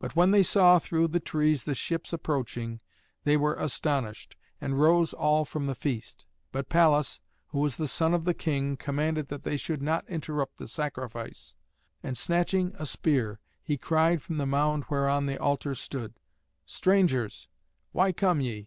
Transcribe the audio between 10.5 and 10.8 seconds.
the